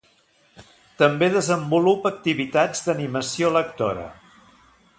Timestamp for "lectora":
3.61-4.07